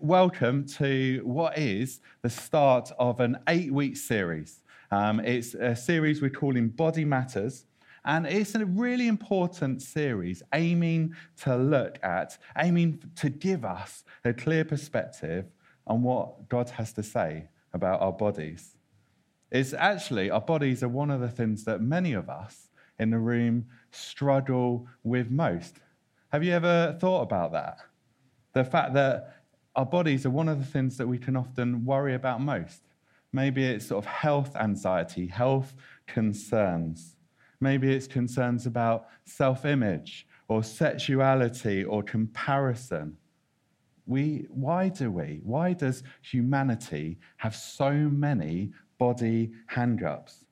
[0.00, 4.62] Welcome to what is the start of an eight week series.
[4.90, 7.66] Um, it's a series we're calling Body Matters,
[8.04, 14.32] and it's a really important series aiming to look at, aiming to give us a
[14.32, 15.46] clear perspective
[15.86, 18.76] on what God has to say about our bodies.
[19.50, 23.18] It's actually, our bodies are one of the things that many of us in the
[23.18, 25.76] room struggle with most.
[26.32, 27.78] Have you ever thought about that?
[28.52, 29.35] The fact that
[29.76, 32.82] our bodies are one of the things that we can often worry about most.
[33.32, 35.74] Maybe it's sort of health anxiety, health
[36.06, 37.16] concerns.
[37.60, 43.18] Maybe it's concerns about self image or sexuality or comparison.
[44.06, 45.40] We, why do we?
[45.42, 50.44] Why does humanity have so many body hangups?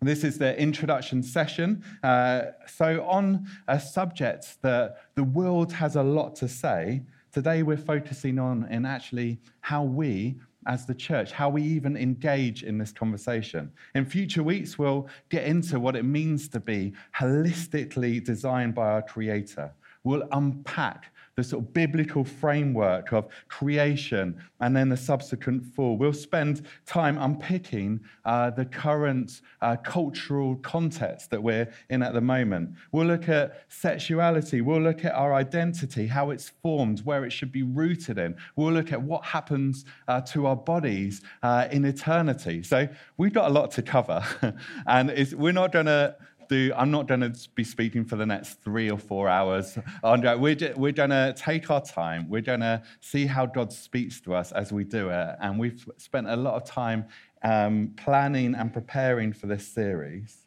[0.00, 1.84] This is the introduction session.
[2.02, 7.02] Uh, so, on a subject that the world has a lot to say,
[7.38, 10.34] Today, we're focusing on in actually how we,
[10.66, 13.70] as the church, how we even engage in this conversation.
[13.94, 19.02] In future weeks, we'll get into what it means to be holistically designed by our
[19.02, 19.72] Creator.
[20.02, 25.96] We'll unpack the sort of biblical framework of creation and then the subsequent fall.
[25.96, 32.20] We'll spend time unpicking uh, the current uh, cultural context that we're in at the
[32.20, 32.70] moment.
[32.90, 34.62] We'll look at sexuality.
[34.62, 38.34] We'll look at our identity, how it's formed, where it should be rooted in.
[38.56, 42.64] We'll look at what happens uh, to our bodies uh, in eternity.
[42.64, 44.24] So we've got a lot to cover.
[44.88, 46.16] and we're not going to
[46.48, 49.78] do, I'm not going to be speaking for the next three or four hours.
[50.02, 52.28] We're, we're going to take our time.
[52.28, 55.36] We're going to see how God speaks to us as we do it.
[55.40, 57.06] And we've spent a lot of time
[57.42, 60.46] um, planning and preparing for this series.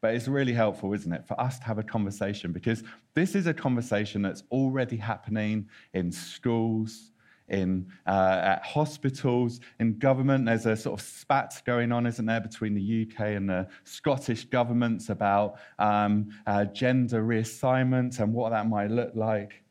[0.00, 2.82] But it's really helpful, isn't it, for us to have a conversation because
[3.14, 7.11] this is a conversation that's already happening in schools,
[7.52, 10.46] in uh, hospitals, in government.
[10.46, 14.46] There's a sort of spat going on, isn't there, between the UK and the Scottish
[14.46, 19.62] governments about um, uh, gender reassignment and what that might look like.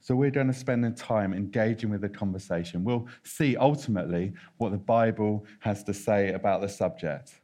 [0.00, 2.82] So we're going to spend the time engaging with the conversation.
[2.82, 7.40] We'll see ultimately what the Bible has to say about the subject.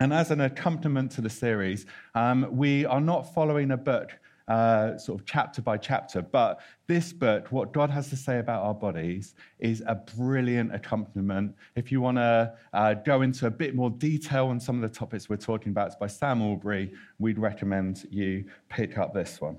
[0.00, 4.10] And as an accompaniment to the series, um, we are not following a book
[4.48, 6.22] uh, sort of chapter by chapter.
[6.22, 11.54] But this book, what God has to say about our bodies, is a brilliant accompaniment.
[11.76, 14.98] If you want to uh, go into a bit more detail on some of the
[14.98, 16.92] topics we're talking about, it's by Sam Allberry.
[17.18, 19.58] We'd recommend you pick up this one.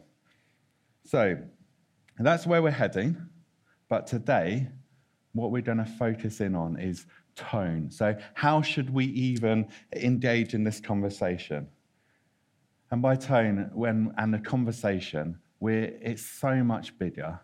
[1.03, 1.37] So
[2.19, 3.17] that's where we're heading.
[3.89, 4.67] But today,
[5.33, 7.91] what we're going to focus in on is tone.
[7.91, 11.67] So, how should we even engage in this conversation?
[12.95, 17.37] And by tone when, and the conversation, we're, it's so much bigger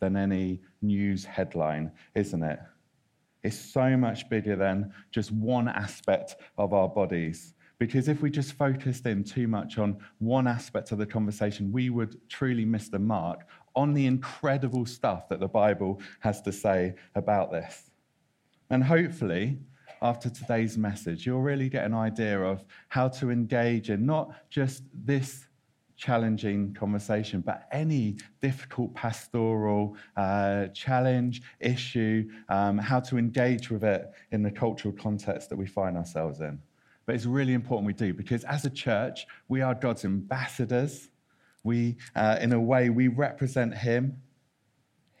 [0.00, 2.58] than any news headline, isn't it?
[3.42, 7.52] It's so much bigger than just one aspect of our bodies.
[7.78, 11.90] Because if we just focused in too much on one aspect of the conversation, we
[11.90, 16.94] would truly miss the mark on the incredible stuff that the Bible has to say
[17.14, 17.90] about this.
[18.70, 19.58] And hopefully,
[20.04, 24.82] after today's message, you'll really get an idea of how to engage in not just
[24.92, 25.46] this
[25.96, 34.12] challenging conversation, but any difficult pastoral uh, challenge, issue, um, how to engage with it
[34.30, 36.60] in the cultural context that we find ourselves in.
[37.06, 41.08] But it's really important we do because as a church, we are God's ambassadors.
[41.62, 44.18] We, uh, in a way, we represent Him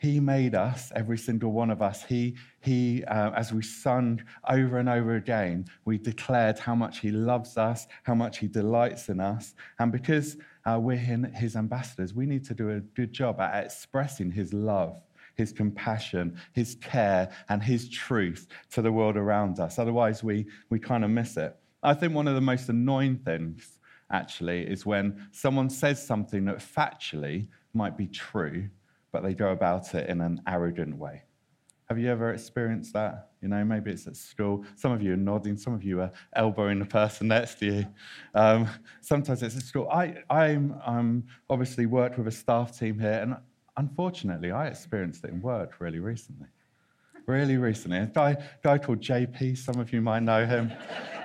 [0.04, 2.04] he made us, every single one of us.
[2.04, 7.10] He, he uh, as we sung over and over again, we declared how much He
[7.10, 9.54] loves us, how much He delights in us.
[9.78, 14.30] And because uh, we're His ambassadors, we need to do a good job at expressing
[14.30, 15.00] His love.
[15.36, 19.80] His compassion, his care, and his truth to the world around us.
[19.80, 21.56] Otherwise, we, we kind of miss it.
[21.82, 23.80] I think one of the most annoying things,
[24.12, 28.68] actually, is when someone says something that factually might be true,
[29.14, 31.22] but they go about it in an arrogant way.
[31.88, 33.30] Have you ever experienced that?
[33.40, 34.64] You know, maybe it's at school.
[34.74, 37.86] Some of you are nodding, some of you are elbowing the person next to you.
[38.34, 38.68] Um,
[39.02, 39.88] sometimes it's at school.
[39.88, 43.36] I I'm, um, obviously worked with a staff team here, and
[43.76, 46.48] unfortunately, I experienced it in work really recently.
[47.26, 47.98] Really recently.
[47.98, 50.72] A guy, guy called JP, some of you might know him.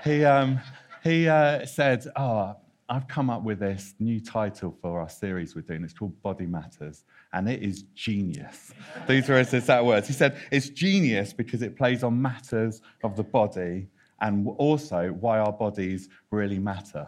[0.03, 0.59] he um,
[1.03, 2.55] he uh, said, Oh,
[2.91, 5.83] I've come up with this new title for our series we're doing.
[5.83, 7.03] It's called Body Matters,
[7.33, 8.73] and it is genius.
[9.07, 10.07] These were his exact words.
[10.07, 13.87] He said, It's genius because it plays on matters of the body
[14.21, 17.07] and also why our bodies really matter.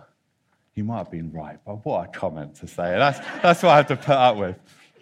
[0.73, 2.95] He might have been right, but what a comment to say.
[2.97, 4.57] That's, that's what I have to put up with.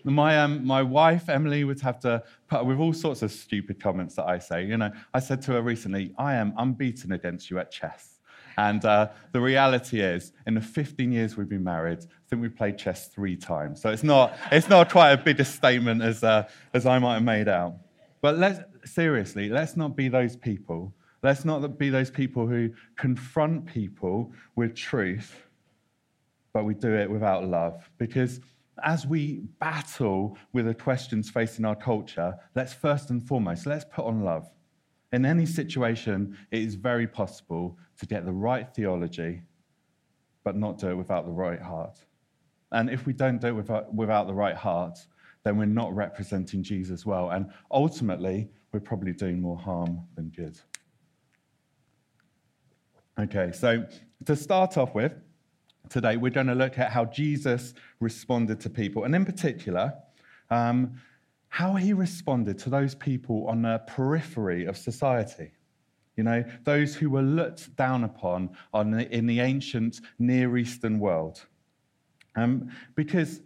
[0.05, 3.81] My, um, my wife, Emily, would have to put up with all sorts of stupid
[3.81, 4.65] comments that I say.
[4.65, 8.18] You know, I said to her recently, I am unbeaten against you at chess.
[8.59, 12.55] And uh, the reality is, in the 15 years we've been married, I think we've
[12.55, 13.81] played chess three times.
[13.81, 17.13] So it's not, it's not quite a big a statement as, uh, as I might
[17.13, 17.75] have made out.
[18.19, 20.93] But let's, seriously, let's not be those people.
[21.23, 25.41] Let's not be those people who confront people with truth,
[26.51, 27.89] but we do it without love.
[27.97, 28.41] Because
[28.83, 34.03] as we battle with the questions facing our culture, let's first and foremost, let's put
[34.03, 34.49] on love.
[35.11, 39.41] In any situation, it is very possible to get the right theology,
[40.43, 41.99] but not do it without the right heart.
[42.71, 43.53] And if we don't do it
[43.93, 44.99] without, the right heart,
[45.43, 47.31] then we're not representing Jesus well.
[47.31, 50.59] And ultimately, we're probably doing more harm than good.
[53.19, 53.85] Okay, so
[54.25, 55.13] to start off with,
[55.89, 59.93] today we're going to look at how Jesus responded to people, and in particular,
[60.51, 60.93] um,
[61.49, 65.51] how he responded to those people on the periphery of society.
[66.15, 70.99] You know, those who were looked down upon on the, in the ancient Near Eastern
[70.99, 71.45] world.
[72.35, 73.41] Um, because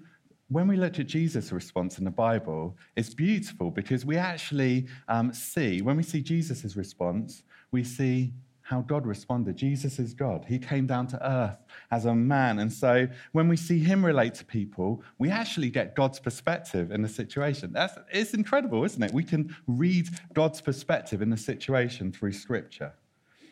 [0.50, 5.34] when we look at Jesus' response in the Bible, it's beautiful because we actually um,
[5.34, 8.34] see, when we see Jesus' response, we see
[8.74, 9.56] how God responded.
[9.56, 10.46] Jesus is God.
[10.48, 11.60] He came down to earth
[11.92, 12.58] as a man.
[12.58, 17.04] And so when we see him relate to people, we actually get God's perspective in
[17.04, 17.72] the situation.
[17.72, 19.14] That's, it's incredible, isn't it?
[19.14, 22.94] We can read God's perspective in the situation through scripture.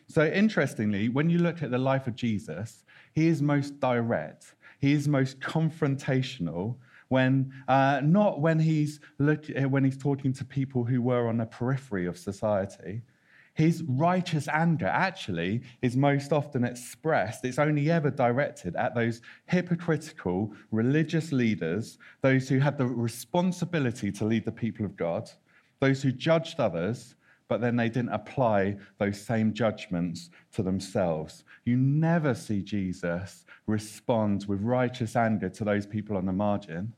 [0.08, 2.84] So interestingly, when you look at the life of Jesus,
[3.14, 6.78] he is most direct, he is most confrontational.
[7.10, 9.46] When, uh, not when he's, look,
[9.76, 13.02] when he's talking to people who were on the periphery of society,
[13.54, 20.54] his righteous anger actually is most often expressed, it's only ever directed at those hypocritical
[20.72, 25.30] religious leaders, those who had the responsibility to lead the people of God,
[25.80, 27.16] those who judged others,
[27.48, 31.44] but then they didn't apply those same judgments to themselves.
[31.66, 36.94] You never see Jesus respond with righteous anger to those people on the margin.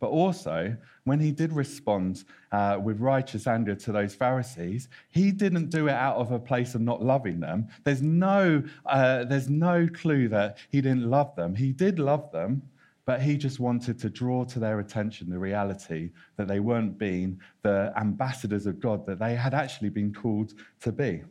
[0.00, 0.74] But also,
[1.04, 5.92] when he did respond uh, with righteous anger to those Pharisees, he didn't do it
[5.92, 7.68] out of a place of not loving them.
[7.84, 11.54] There's no, uh, there's no clue that he didn't love them.
[11.54, 12.62] He did love them,
[13.04, 17.38] but he just wanted to draw to their attention the reality that they weren't being
[17.62, 21.22] the ambassadors of God that they had actually been called to be.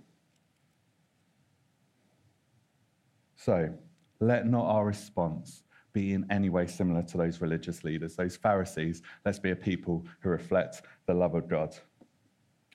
[3.35, 3.73] So,
[4.19, 5.63] let not our response
[5.93, 9.01] be in any way similar to those religious leaders, those Pharisees.
[9.25, 11.75] Let's be a people who reflect the love of God.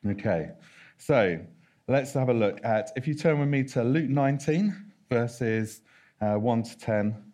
[0.07, 0.51] Okay,
[0.99, 1.39] so
[1.89, 5.83] let's have a look at, if you turn with me to Luke 19, verses
[6.21, 7.33] uh, 1 to 10,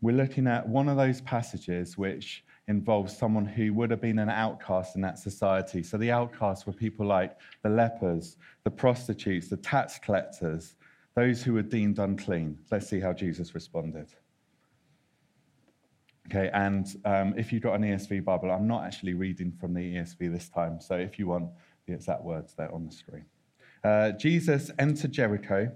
[0.00, 4.28] we're looking at one of those passages which involves someone who would have been an
[4.28, 5.82] outcast in that society.
[5.82, 10.76] So the outcasts were people like the lepers, the prostitutes, the tax collectors,
[11.14, 12.58] those who were deemed unclean.
[12.70, 14.08] Let's see how Jesus responded.
[16.28, 19.96] Okay, and um, if you've got an ESV Bible, I'm not actually reading from the
[19.96, 21.50] ESV this time, so if you want
[21.86, 23.24] the exact words, they're on the screen.
[23.82, 25.72] Uh, Jesus entered Jericho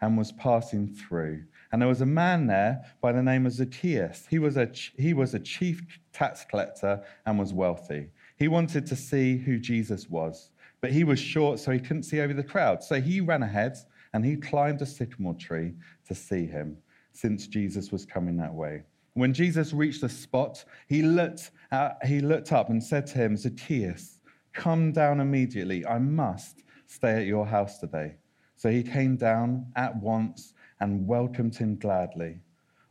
[0.00, 1.44] and was passing through.
[1.72, 4.26] And there was a man there by the name of Zacchaeus.
[4.30, 5.82] He was a, he was a chief
[6.12, 8.10] tax collector and was wealthy.
[8.36, 12.20] He wanted to see who Jesus was, but he was short, so he couldn't see
[12.20, 12.84] over the crowd.
[12.84, 13.76] So he ran ahead
[14.12, 15.74] and he climbed a sycamore tree
[16.06, 16.76] to see him,
[17.12, 18.82] since Jesus was coming that way.
[19.14, 23.36] When Jesus reached the spot, he looked, uh, he looked up and said to him,
[23.36, 24.20] Zacchaeus,
[24.52, 25.84] come down immediately.
[25.86, 28.16] I must stay at your house today.
[28.56, 32.40] So he came down at once and welcomed him gladly.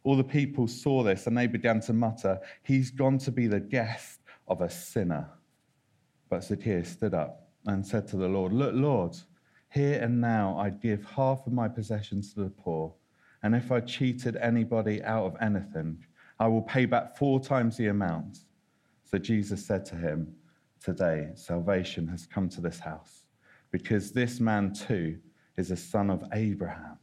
[0.03, 3.59] All the people saw this and they began to mutter, He's gone to be the
[3.59, 5.29] guest of a sinner.
[6.29, 9.17] But Zacchaeus stood up and said to the Lord, Look, Lord,
[9.77, 12.96] here and now, I'd give half of my possessions to the poor.
[13.43, 16.03] And if I cheated anybody out of anything,
[16.39, 18.39] I will pay back four times the amount.
[19.05, 20.34] So Jesus said to him,
[20.84, 23.25] Today, salvation has come to this house,
[23.72, 25.19] because this man too
[25.57, 26.98] is a son of Abraham.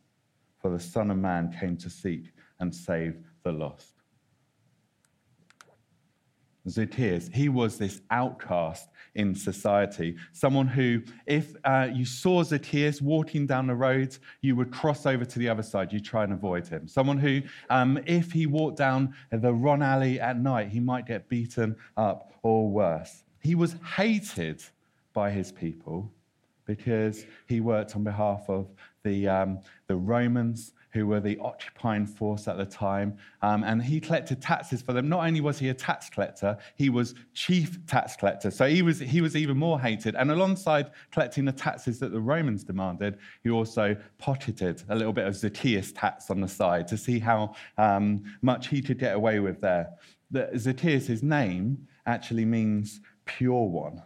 [0.60, 4.03] For the Son of Man came to seek and save the lost.
[6.68, 10.16] Zacchaeus, he was this outcast in society.
[10.32, 15.24] Someone who, if uh, you saw Zacchaeus walking down the road, you would cross over
[15.24, 15.92] to the other side.
[15.92, 16.88] You try and avoid him.
[16.88, 21.28] Someone who, um, if he walked down the Ron Alley at night, he might get
[21.28, 23.24] beaten up or worse.
[23.40, 24.62] He was hated
[25.12, 26.10] by his people
[26.66, 28.72] because he worked on behalf of
[29.04, 33.18] the, um, the Romans who were the occupying force at the time.
[33.42, 35.08] Um, and he collected taxes for them.
[35.08, 38.52] Not only was he a tax collector, he was chief tax collector.
[38.52, 40.14] So he was, he was even more hated.
[40.14, 45.26] And alongside collecting the taxes that the Romans demanded, he also pocketed a little bit
[45.26, 49.40] of Zacchaeus tax on the side to see how um, much he could get away
[49.40, 49.90] with there.
[50.30, 54.00] The, Zacchaeus, his name actually means pure one,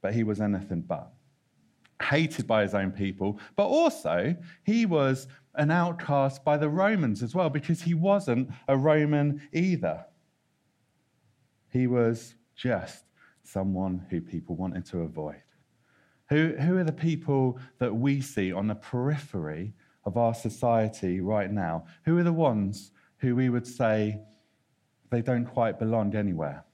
[0.00, 1.12] but he was anything but
[2.02, 7.34] hated by his own people, but also he was an outcast by the Romans as
[7.34, 10.06] well because he wasn't a Roman either.
[11.68, 13.04] He was just
[13.42, 15.42] someone who people wanted to avoid.
[16.28, 21.50] Who, who are the people that we see on the periphery of our society right
[21.50, 21.86] now?
[22.04, 24.20] Who are the ones who we would say
[25.10, 26.64] they don't quite belong anywhere?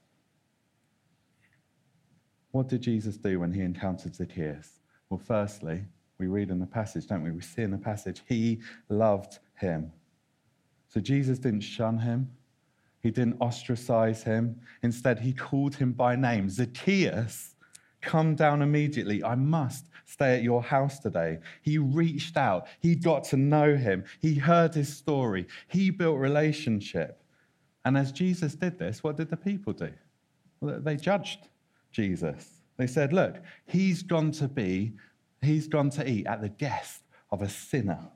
[2.51, 4.79] What did Jesus do when he encountered Zacchaeus?
[5.09, 5.85] Well, firstly,
[6.19, 7.31] we read in the passage, don't we?
[7.31, 8.59] We see in the passage, he
[8.89, 9.91] loved him.
[10.87, 12.31] So Jesus didn't shun him,
[13.01, 14.59] he didn't ostracize him.
[14.81, 17.55] Instead, he called him by name Zacchaeus,
[18.01, 19.23] come down immediately.
[19.23, 21.39] I must stay at your house today.
[21.61, 27.23] He reached out, he got to know him, he heard his story, he built relationship.
[27.85, 29.91] And as Jesus did this, what did the people do?
[30.59, 31.47] Well, they judged
[31.91, 32.61] Jesus.
[32.77, 34.93] They said, Look, he's gone to be
[35.41, 38.09] He's gone to eat at the guest of a sinner.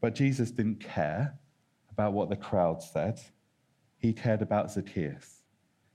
[0.00, 1.38] But Jesus didn't care
[1.90, 3.20] about what the crowd said.
[3.98, 5.42] He cared about Zacchaeus.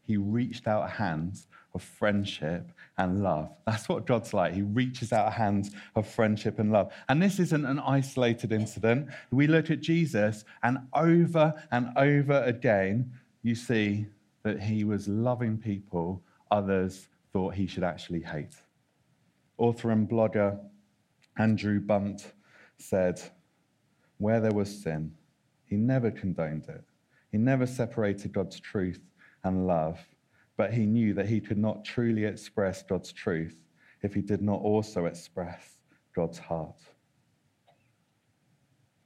[0.04, 3.50] He reached out hands of friendship and love.
[3.66, 4.54] That's what God's like.
[4.54, 6.94] He reaches out hands of friendship and love.
[7.10, 9.10] And this isn't an isolated incident.
[9.32, 13.12] We look at Jesus, and over and over again,
[13.44, 14.08] you see
[14.44, 18.56] that he was loving people others thought he should actually hate.
[19.58, 20.60] Author and blogger
[21.38, 22.34] Andrew Bunt
[22.78, 23.22] said,
[24.18, 25.14] Where there was sin,
[25.66, 26.84] he never condoned it.
[27.32, 29.02] He never separated God's truth
[29.44, 30.00] and love,
[30.56, 33.58] but he knew that he could not truly express God's truth
[34.02, 35.78] if he did not also express
[36.16, 36.80] God's heart.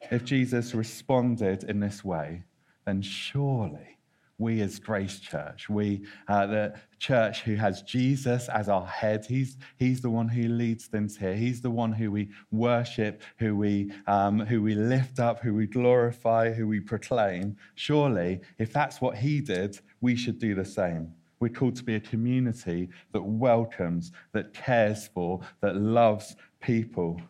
[0.10, 2.44] If Jesus responded in this way,
[2.86, 3.98] then surely
[4.42, 9.58] we as Grace Church, we, uh, the church who has Jesus as our head, he's,
[9.78, 11.36] he's the one who leads things here.
[11.36, 15.68] He's the one who we worship, who we, um, who we lift up, who we
[15.68, 17.56] glorify, who we proclaim.
[17.76, 21.14] Surely, if that's what he did, we should do the same.
[21.40, 27.22] We're called to be a community that welcomes, that cares for, that loves people.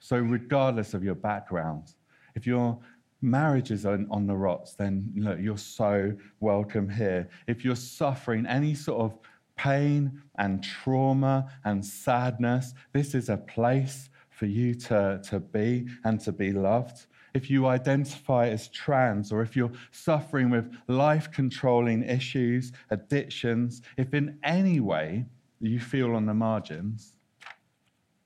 [0.00, 1.94] So, regardless of your background,
[2.34, 2.78] if you're
[3.22, 7.28] marriages on, on the rocks, then look, you're so welcome here.
[7.46, 9.18] If you're suffering any sort of
[9.56, 16.18] pain and trauma and sadness, this is a place for you to, to be and
[16.20, 17.06] to be loved.
[17.34, 24.12] If you identify as trans, or if you're suffering with life controlling issues, addictions, if
[24.12, 25.26] in any way
[25.60, 27.14] you feel on the margins,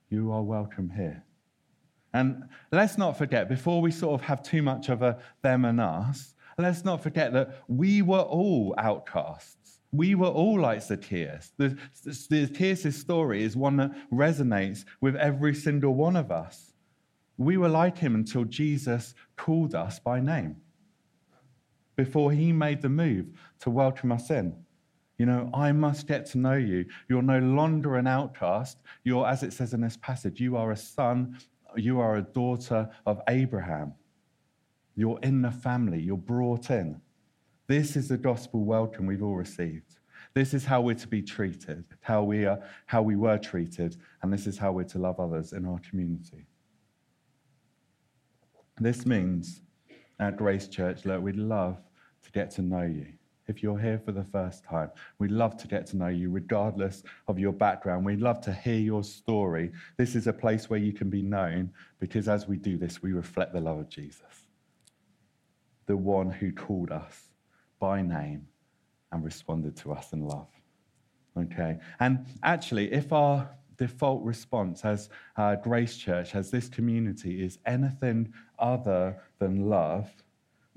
[0.09, 1.23] you are welcome here.
[2.13, 5.79] And let's not forget, before we sort of have too much of a them and
[5.79, 9.79] us, let's not forget that we were all outcasts.
[9.91, 11.53] We were all like Zacchaeus.
[11.57, 11.77] The,
[12.11, 16.73] Zacchaeus' story is one that resonates with every single one of us.
[17.37, 20.57] We were like him until Jesus called us by name,
[21.95, 23.27] before he made the move
[23.59, 24.55] to welcome us in.
[25.17, 26.85] You know, I must get to know you.
[27.09, 28.77] You're no longer an outcast.
[29.03, 31.37] You're, as it says in this passage, you are a son
[31.75, 33.93] you are a daughter of Abraham.
[34.95, 37.01] You're in the family, you're brought in.
[37.67, 39.99] This is the gospel welcome we've all received.
[40.33, 44.31] This is how we're to be treated, how we, are, how we were treated, and
[44.31, 46.45] this is how we're to love others in our community.
[48.79, 49.61] This means
[50.19, 51.77] at Grace Church, look, we'd love
[52.23, 53.16] to get to know you
[53.47, 54.89] if you're here for the first time.
[55.19, 58.05] We'd love to get to know you, regardless of your background.
[58.05, 59.71] We'd love to hear your story.
[59.97, 63.13] This is a place where you can be known because as we do this, we
[63.13, 64.47] reflect the love of Jesus,
[65.85, 67.29] the one who called us
[67.79, 68.47] by name
[69.11, 70.47] and responded to us in love.
[71.37, 71.79] Okay?
[71.99, 78.33] And actually, if our default response as uh, Grace Church, as this community, is anything
[78.59, 80.09] other than love,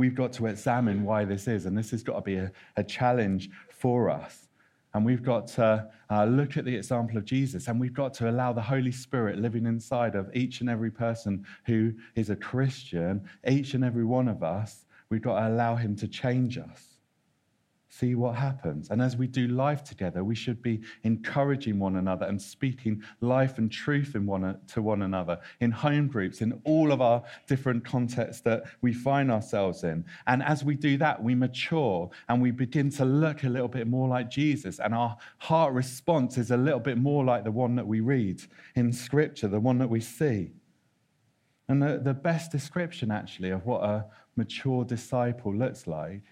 [0.01, 1.67] we've got to examine why this is.
[1.67, 4.49] And this has got to be a, a challenge for us.
[4.95, 8.31] And we've got to uh, look at the example of Jesus, and we've got to
[8.31, 13.23] allow the Holy Spirit living inside of each and every person who is a Christian,
[13.47, 16.90] each and every one of us, we've got to allow him to change us.
[17.93, 18.91] See what happens.
[18.91, 23.59] And as we do life together, we should be encouraging one another and speaking life
[23.59, 28.43] and truth one, to one another in home groups, in all of our different contexts
[28.43, 30.05] that we find ourselves in.
[30.29, 33.89] And as we do that, we mature and we begin to look a little bit
[33.89, 34.79] more like Jesus.
[34.79, 38.41] And our heart response is a little bit more like the one that we read
[38.77, 40.53] in Scripture, the one that we see.
[41.69, 44.07] And the, the best description, actually, of what a
[44.37, 46.23] mature disciple looks like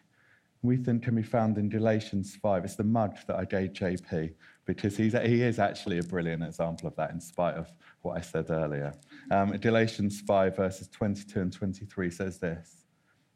[0.62, 2.64] we think can be found in Galatians 5.
[2.64, 4.34] It's the mug that I gave JP
[4.64, 7.70] because he's, he is actually a brilliant example of that in spite of
[8.02, 8.92] what I said earlier.
[9.30, 12.84] Um, Galatians 5, verses 22 and 23 says this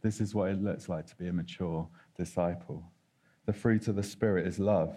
[0.03, 2.91] This is what it looks like to be a mature disciple.
[3.47, 4.97] The fruit of the Spirit is love,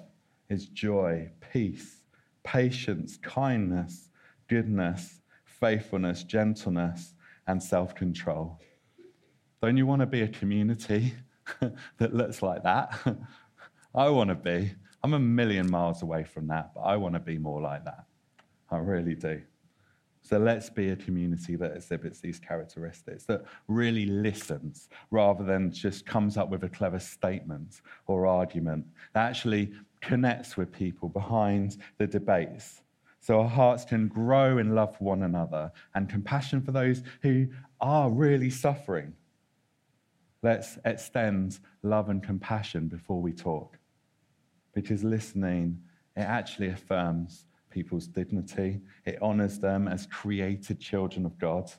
[0.49, 2.01] is joy, peace,
[2.43, 4.09] patience, kindness,
[4.47, 7.13] goodness, faithfulness, gentleness,
[7.47, 8.59] and self control.
[9.61, 11.13] Don't you want to be a community
[11.97, 12.97] that looks like that.
[13.95, 14.71] I want to be.
[15.03, 18.05] I'm a million miles away from that, but I want to be more like that.
[18.71, 19.41] I really do.
[20.21, 26.07] So let's be a community that exhibits these characteristics, that really listens rather than just
[26.07, 29.71] comes up with a clever statement or argument, that actually
[30.01, 32.81] connects with people behind the debates.
[33.19, 37.47] So our hearts can grow in love for one another and compassion for those who
[37.79, 39.13] are really suffering
[40.45, 43.79] Let's extend love and compassion before we talk.
[44.75, 45.81] Because listening,
[46.15, 48.81] it actually affirms people's dignity.
[49.05, 51.71] It honors them as created children of God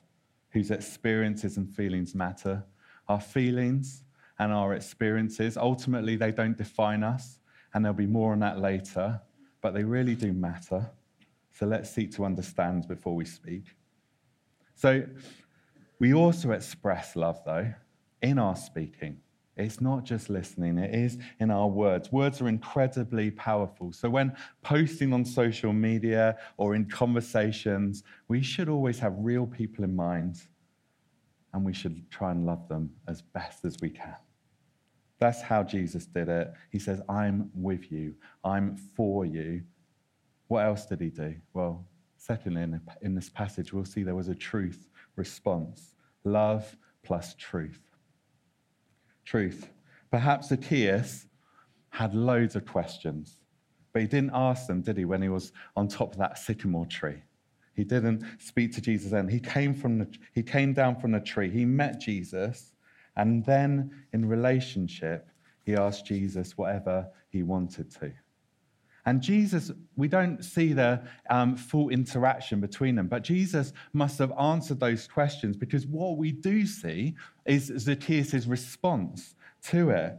[0.49, 2.65] whose experiences and feelings matter.
[3.07, 4.03] Our feelings
[4.37, 7.39] and our experiences, ultimately, they don't define us,
[7.73, 9.21] and there'll be more on that later,
[9.61, 10.91] but they really do matter.
[11.53, 13.63] So let's seek to understand before we speak.
[14.75, 15.05] So
[15.99, 17.73] we also express love, though
[18.21, 19.17] in our speaking.
[19.57, 22.11] It's not just listening, it is in our words.
[22.11, 23.91] Words are incredibly powerful.
[23.91, 29.83] So, when posting on social media or in conversations, we should always have real people
[29.83, 30.41] in mind
[31.53, 34.15] and we should try and love them as best as we can.
[35.19, 36.53] That's how Jesus did it.
[36.71, 39.63] He says, I'm with you, I'm for you.
[40.49, 41.33] What else did he do?
[41.53, 41.83] Well,
[42.17, 47.86] secondly, in, in this passage, we'll see there was a truth response love plus truth
[49.27, 49.69] truth.
[50.09, 51.27] Perhaps Zacchaeus
[51.89, 53.41] had loads of questions,
[53.91, 56.85] but he didn't ask them, did he, when he was on top of that sycamore
[56.85, 57.21] tree?
[57.73, 59.27] He didn't speak to Jesus then.
[59.27, 61.49] He came, from the, he came down from the tree.
[61.49, 62.71] He met Jesus,
[63.17, 65.27] and then in relationship,
[65.65, 68.13] he asked Jesus whatever he wanted to.
[69.07, 74.33] And Jesus, we don't see the um, full interaction between them, but Jesus must have
[74.37, 77.15] answered those questions because what we do see
[77.45, 79.33] is Zacchaeus' response
[79.67, 80.17] to it.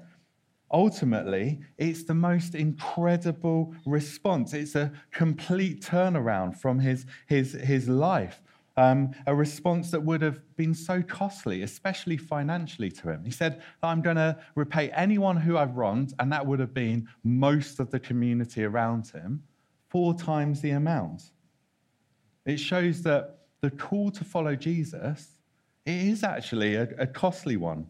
[0.72, 4.54] Ultimately, it's the most incredible response.
[4.54, 8.40] It's a complete turnaround from his, his, his life
[8.78, 13.24] um, a response that would have been so costly, especially financially to him.
[13.24, 17.08] He said, I'm going to repay anyone who I've wronged, and that would have been
[17.24, 19.42] most of the community around him,
[19.88, 21.30] four times the amount.
[22.46, 25.38] It shows that the call to follow Jesus
[25.88, 27.86] it is actually a, a costly one.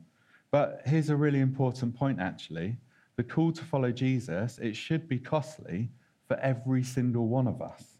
[0.52, 2.76] But here's a really important point, actually.
[3.16, 5.90] The call to follow Jesus, it should be costly
[6.28, 7.97] for every single one of us.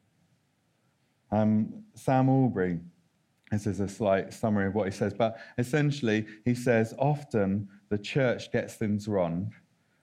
[1.30, 2.80] Um, Sam Allberry,
[3.50, 7.98] this is a slight summary of what he says, but essentially he says often the
[7.98, 9.52] church gets things wrong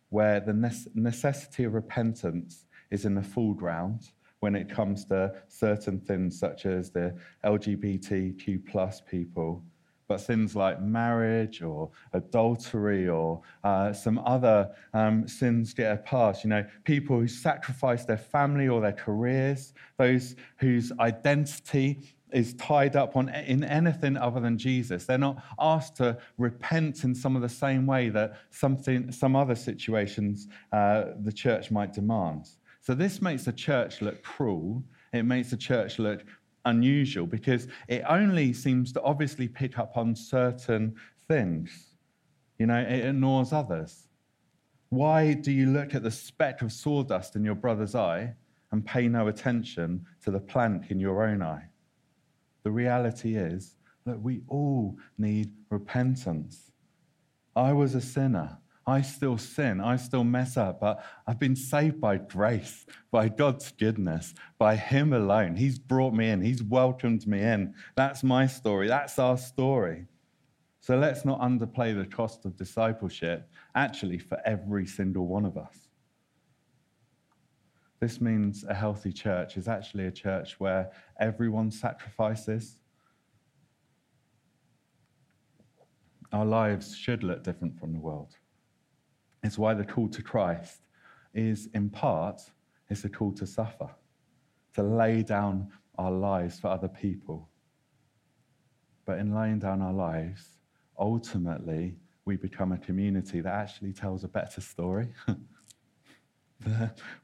[0.09, 0.53] where the
[0.93, 6.91] necessity of repentance is in the foreground when it comes to certain things such as
[6.91, 9.63] the LGBTQ plus people
[10.07, 16.43] but things like marriage or adultery or uh, some other um, sins get a pass.
[16.43, 22.95] You know, people who sacrifice their family or their careers, those whose identity is tied
[22.95, 25.05] up on, in anything other than Jesus.
[25.05, 29.55] They're not asked to repent in some of the same way that something, some other
[29.55, 32.49] situations uh, the church might demand.
[32.81, 34.83] So this makes the church look cruel.
[35.13, 36.23] It makes the church look
[36.65, 40.95] unusual because it only seems to obviously pick up on certain
[41.27, 41.95] things.
[42.59, 44.07] You know, it ignores others.
[44.89, 48.33] Why do you look at the speck of sawdust in your brother's eye
[48.71, 51.69] and pay no attention to the plank in your own eye?
[52.63, 53.75] The reality is
[54.05, 56.71] that we all need repentance.
[57.55, 58.57] I was a sinner.
[58.87, 63.71] I still sin, I still mess up, but I've been saved by grace, by God's
[63.71, 65.55] goodness, by Him alone.
[65.55, 67.73] He's brought me in, He's welcomed me in.
[67.95, 70.05] That's my story, that's our story.
[70.81, 75.89] So let's not underplay the cost of discipleship, actually, for every single one of us.
[77.99, 82.77] This means a healthy church is actually a church where everyone sacrifices.
[86.31, 88.35] Our lives should look different from the world.
[89.45, 90.87] It's why the call to Christ
[91.35, 92.41] is, in part,
[92.89, 93.87] it's a call to suffer,
[94.73, 97.47] to lay down our lives for other people.
[99.05, 100.57] But in laying down our lives,
[100.97, 105.09] ultimately, we become a community that actually tells a better story.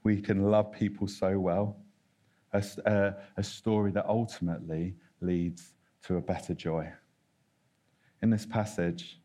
[0.03, 1.77] we can love people so well.
[2.53, 6.87] A, a, a, story that ultimately leads to a better joy.
[8.21, 9.20] In this passage,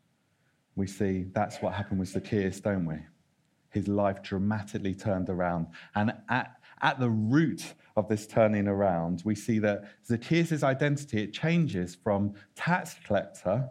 [0.77, 2.97] we see that's what happened with Zacchaeus, don't we?
[3.71, 5.67] His life dramatically turned around.
[5.95, 11.33] And at, at the root of this turning around, we see that Zacchaeus' identity, it
[11.33, 13.67] changes from tax collector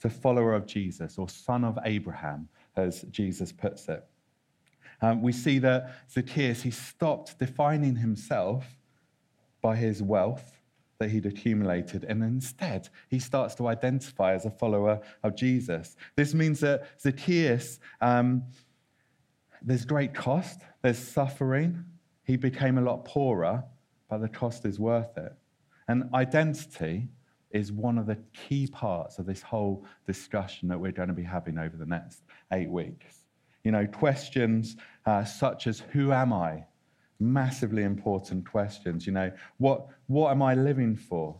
[0.00, 4.04] to follower of Jesus or son of Abraham, as Jesus puts it.
[5.02, 8.64] Um, we see that Zacchaeus, he stopped defining himself
[9.60, 10.55] by his wealth
[10.98, 15.96] that he'd accumulated, and instead he starts to identify as a follower of Jesus.
[16.16, 18.44] This means that Zacchaeus, um,
[19.62, 21.84] there's great cost, there's suffering.
[22.24, 23.64] He became a lot poorer,
[24.08, 25.32] but the cost is worth it.
[25.88, 27.08] And identity
[27.50, 31.22] is one of the key parts of this whole discussion that we're going to be
[31.22, 33.24] having over the next eight weeks.
[33.64, 36.64] You know, questions uh, such as, Who am I?
[37.18, 39.06] Massively important questions.
[39.06, 41.36] You know, what, what am I living for?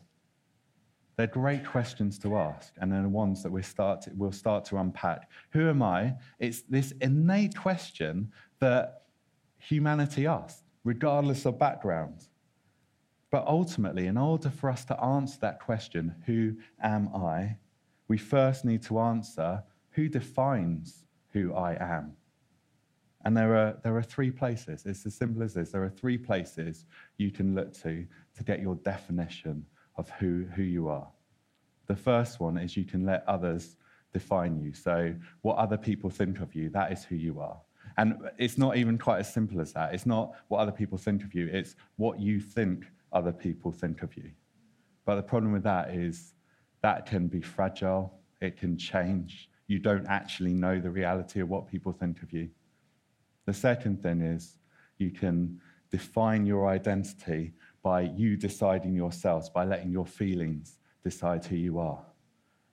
[1.17, 4.67] They're great questions to ask, and they're the ones that we start to, we'll start
[4.67, 5.31] to unpack.
[5.51, 6.15] Who am I?
[6.39, 9.05] It's this innate question that
[9.59, 12.29] humanity asks, regardless of background.
[13.31, 17.57] But ultimately, in order for us to answer that question, who am I,
[18.09, 22.13] we first need to answer who defines who I am.
[23.27, 24.87] And there are, there are three places.
[24.87, 25.73] It's as simple as this.
[25.73, 26.85] There are three places
[27.19, 31.09] you can look to to get your definition of who, who you are.
[31.89, 33.79] The first one is you can let others
[34.13, 34.73] define you.
[34.73, 35.13] So,
[35.43, 37.61] what other people think of you, that is who you are.
[37.97, 39.93] And it's not even quite as simple as that.
[39.93, 44.05] It's not what other people think of you, it's what you think other people think
[44.05, 44.31] of you.
[45.05, 46.35] But the problem with that is
[46.83, 49.51] that can be fragile, it can change.
[49.67, 52.51] You don't actually know the reality of what people think of you.
[53.47, 54.59] The second thing is
[54.99, 61.57] you can define your identity by you deciding yourselves, by letting your feelings decide who
[61.57, 62.05] you are.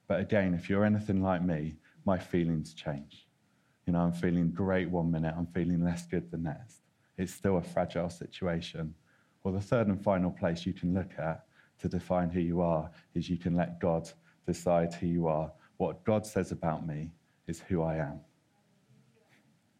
[0.07, 3.27] But again, if you're anything like me, my feelings change.
[3.85, 6.81] You know, I'm feeling great one minute, I'm feeling less good the next.
[7.17, 8.95] It's still a fragile situation.
[9.43, 11.45] Well, the third and final place you can look at
[11.79, 14.09] to define who you are is you can let God
[14.47, 15.51] decide who you are.
[15.77, 17.11] What God says about me
[17.47, 18.19] is who I am.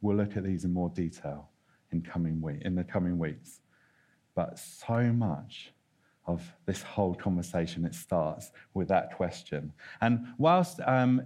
[0.04, 1.50] We'll look at these in more detail
[1.92, 3.62] in, coming week, in the coming weeks.
[4.36, 5.72] But so much
[6.28, 9.72] of this whole conversation, it starts with that question.
[10.02, 11.22] And whilst um,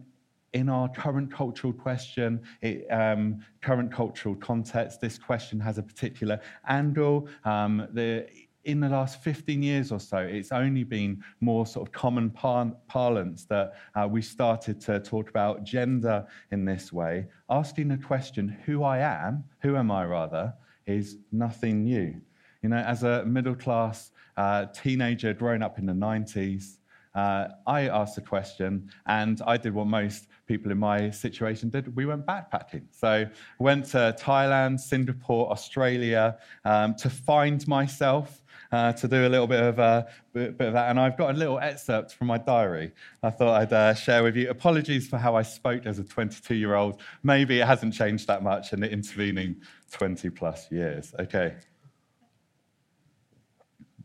[0.53, 6.39] in our current cultural question, it, um, current cultural context, this question has a particular
[6.67, 7.27] angle.
[7.45, 8.27] Um, the,
[8.67, 12.73] in the last 15 years or so, it's only been more sort of common par-
[12.87, 17.27] parlance that uh, we started to talk about gender in this way.
[17.49, 20.53] Asking the question, who I am, who am I rather,
[20.85, 22.19] is nothing new.
[22.61, 26.77] You know, as a middle class uh, teenager growing up in the 90s,
[27.17, 31.95] uh, I asked a question, and I did what most people in my situation did.
[31.95, 32.83] We went backpacking.
[32.91, 33.25] So
[33.57, 38.43] went to Thailand, Singapore, Australia um, to find myself.
[38.69, 40.03] Uh, to do a little bit of, uh,
[40.33, 40.89] bit, bit, of that.
[40.89, 42.91] And I've got a little excerpt from my diary
[43.23, 44.49] I thought I'd uh, share with you.
[44.49, 47.01] Apologies for how I spoke as a 22 year old.
[47.23, 51.15] Maybe it hasn't changed that much in the intervening 20 plus years.
[51.17, 51.55] Okay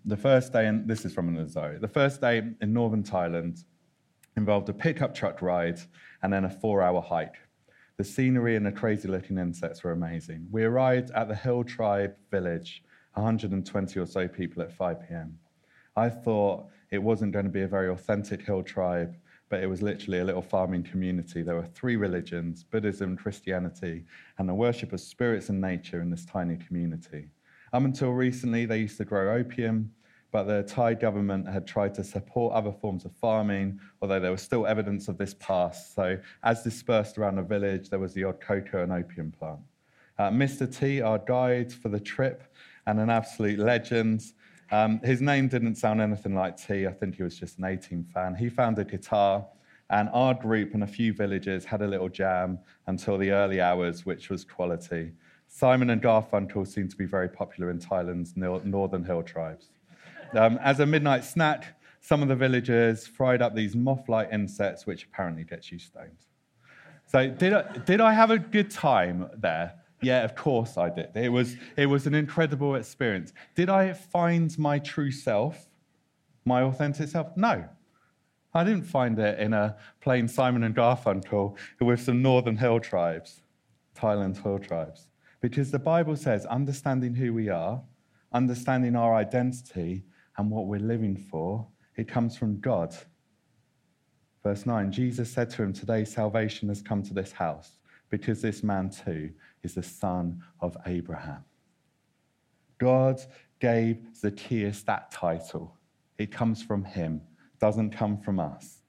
[0.04, 3.64] the first day, and this is from an Azari, the first day in northern Thailand
[4.36, 5.80] involved a pickup truck ride
[6.22, 7.36] and then a four hour hike.
[7.98, 10.48] The scenery and the crazy looking insects were amazing.
[10.50, 12.82] We arrived at the Hill Tribe village,
[13.14, 15.38] 120 or so people at 5 p.m.
[15.96, 19.14] I thought it wasn't going to be a very authentic Hill Tribe,
[19.48, 21.42] but it was literally a little farming community.
[21.42, 24.04] There were three religions Buddhism, Christianity,
[24.38, 27.28] and the worship of spirits and nature in this tiny community.
[27.72, 29.92] Up until recently, they used to grow opium,
[30.30, 34.40] but the Thai government had tried to support other forms of farming, although there was
[34.40, 35.94] still evidence of this past.
[35.94, 39.60] So, as dispersed around the village, there was the odd cocoa and opium plant.
[40.18, 40.66] Uh, Mr.
[40.74, 42.44] T, our guide for the trip,
[42.86, 44.22] and an absolute legend.
[44.70, 46.86] Um, his name didn't sound anything like T.
[46.86, 48.34] I think he was just an A-Team fan.
[48.34, 49.46] He found a guitar
[49.92, 54.06] And our group and a few villagers had a little jam until the early hours,
[54.06, 55.12] which was quality.
[55.48, 59.68] Simon and Garfunkel seem to be very popular in Thailand's northern hill tribes.
[60.32, 64.86] Um, as a midnight snack, some of the villagers fried up these moth like insects,
[64.86, 66.24] which apparently gets you stoned.
[67.06, 69.74] So, did I, did I have a good time there?
[70.02, 71.10] Yeah, of course I did.
[71.14, 73.32] It was, it was an incredible experience.
[73.54, 75.68] Did I find my true self,
[76.44, 77.36] my authentic self?
[77.36, 77.64] No.
[78.54, 83.42] I didn't find it in a plain Simon and Garfunkel with some Northern Hill tribes,
[83.96, 85.08] Thailand Hill tribes.
[85.40, 87.82] Because the Bible says understanding who we are,
[88.32, 90.04] understanding our identity
[90.36, 92.94] and what we're living for, it comes from God.
[94.42, 97.78] Verse 9 Jesus said to him, Today salvation has come to this house,
[98.10, 99.30] because this man too
[99.62, 101.44] is the son of Abraham.
[102.78, 103.20] God
[103.60, 105.76] gave Zacchaeus that title.
[106.18, 107.22] It comes from him,
[107.60, 108.82] doesn't come from us.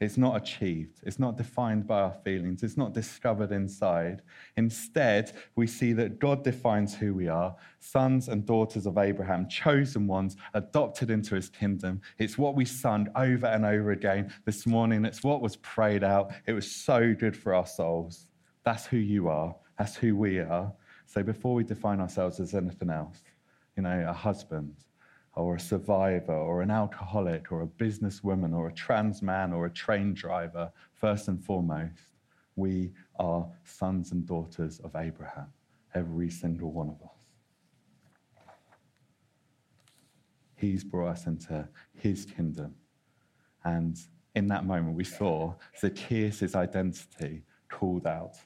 [0.00, 1.00] It's not achieved.
[1.02, 2.62] It's not defined by our feelings.
[2.62, 4.22] It's not discovered inside.
[4.56, 10.06] Instead, we see that God defines who we are sons and daughters of Abraham, chosen
[10.06, 12.00] ones, adopted into his kingdom.
[12.18, 15.04] It's what we sung over and over again this morning.
[15.04, 16.32] It's what was prayed out.
[16.46, 18.26] It was so good for our souls.
[18.64, 19.56] That's who you are.
[19.78, 20.72] That's who we are.
[21.06, 23.22] So before we define ourselves as anything else,
[23.76, 24.74] you know, a husband,
[25.38, 29.70] or a survivor or an alcoholic or a businesswoman or a trans man or a
[29.70, 32.16] train driver, first and foremost,
[32.56, 35.46] we are sons and daughters of Abraham,
[35.94, 37.14] every single one of us.
[40.56, 42.74] He's brought us into his kingdom.
[43.64, 43.96] And
[44.34, 48.38] in that moment, we saw Zacchaeus' identity called out.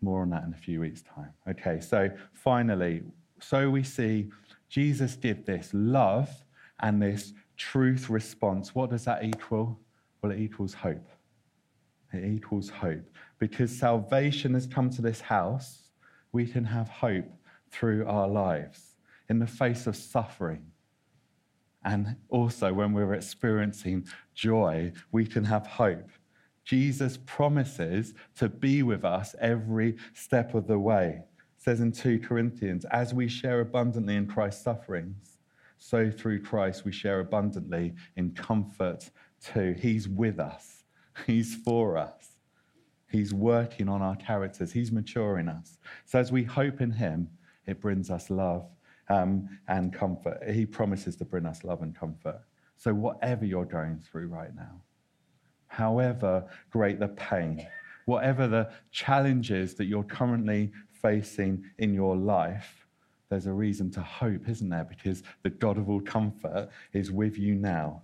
[0.00, 1.32] More on that in a few weeks' time.
[1.48, 3.02] Okay, so finally,
[3.40, 4.30] so we see
[4.68, 6.30] Jesus did this love
[6.80, 8.74] and this truth response.
[8.74, 9.78] What does that equal?
[10.22, 11.08] Well, it equals hope.
[12.12, 13.04] It equals hope.
[13.38, 15.90] Because salvation has come to this house,
[16.32, 17.30] we can have hope
[17.70, 18.96] through our lives
[19.28, 20.66] in the face of suffering.
[21.84, 26.10] And also, when we're experiencing joy, we can have hope.
[26.68, 31.22] Jesus promises to be with us every step of the way
[31.56, 35.38] says in 2 Corinthians, as we share abundantly in Christ's sufferings,
[35.78, 39.10] so through Christ we share abundantly in comfort
[39.42, 39.74] too.
[39.80, 40.84] He's with us,
[41.26, 42.36] He's for us.
[43.10, 45.78] He's working on our characters, He's maturing us.
[46.04, 47.30] So as we hope in Him,
[47.66, 48.68] it brings us love
[49.08, 50.42] um, and comfort.
[50.50, 52.42] He promises to bring us love and comfort.
[52.76, 54.82] So, whatever you're going through right now,
[55.78, 57.64] however great the pain,
[58.04, 62.84] whatever the challenges that you're currently facing in your life,
[63.30, 64.84] there's a reason to hope, isn't there?
[64.84, 68.02] Because the God of all comfort is with you now.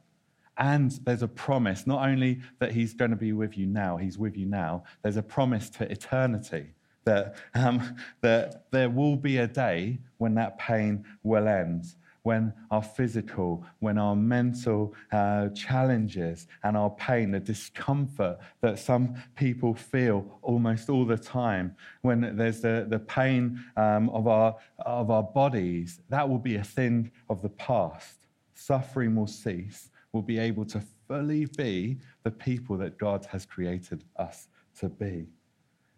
[0.57, 4.19] And there's a promise, not only that he's going to be with you now, he's
[4.19, 6.67] with you now, there's a promise to eternity
[7.05, 11.87] that, um, that there will be a day when that pain will end
[12.25, 19.15] when our physical, when our mental uh, challenges and our pain, the discomfort that some
[19.37, 25.11] people feel almost all the time, when there's the, the pain um, of, our, of
[25.11, 28.21] our bodies, that will be a thing of the past.
[28.55, 29.91] Suffering will cease.
[30.13, 34.49] We'll be able to fully be the people that God has created us
[34.81, 35.27] to be.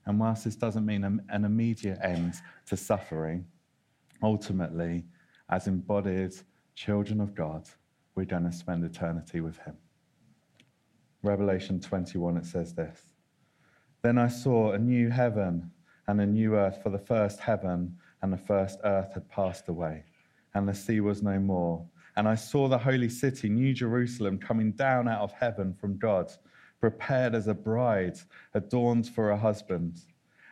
[0.06, 2.34] And whilst this doesn't mean an immediate end
[2.66, 3.46] to suffering,
[4.22, 5.04] ultimately,
[5.48, 6.34] as embodied
[6.74, 7.68] children of God,
[8.14, 9.76] we're going to spend eternity with Him.
[11.22, 13.06] Revelation 21, it says this
[14.02, 15.70] Then I saw a new heaven
[16.06, 20.04] and a new earth, for the first heaven and the first earth had passed away,
[20.54, 21.84] and the sea was no more.
[22.16, 26.32] And I saw the holy city, New Jerusalem, coming down out of heaven from God,
[26.80, 28.18] prepared as a bride,
[28.54, 30.00] adorned for a husband.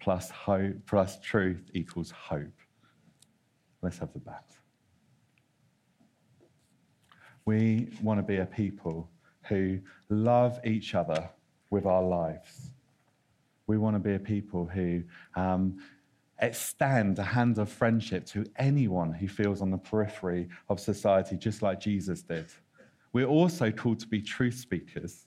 [0.00, 2.52] plus hope plus truth equals hope.
[3.82, 4.44] Let's have the bat.
[7.44, 9.08] We want to be a people
[9.48, 11.30] who love each other
[11.70, 12.72] with our lives.
[13.66, 15.02] We want to be a people who
[15.34, 15.78] um,
[16.40, 21.62] extend a hand of friendship to anyone who feels on the periphery of society, just
[21.62, 22.46] like Jesus did.
[23.12, 25.26] We're also called to be truth speakers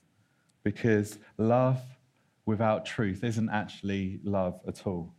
[0.64, 1.80] because love
[2.46, 5.14] without truth isn't actually love at all.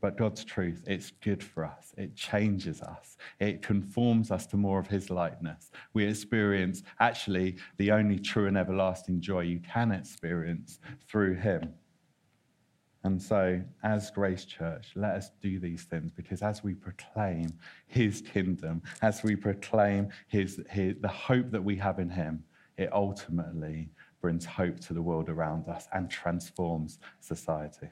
[0.00, 1.92] But God's truth, it's good for us.
[1.98, 3.18] It changes us.
[3.38, 5.70] It conforms us to more of His likeness.
[5.92, 11.74] We experience actually the only true and everlasting joy you can experience through Him.
[13.04, 17.52] And so, as Grace Church, let us do these things because as we proclaim
[17.86, 22.44] His kingdom, as we proclaim his, his, the hope that we have in Him,
[22.76, 23.90] it ultimately
[24.20, 27.88] brings hope to the world around us and transforms society.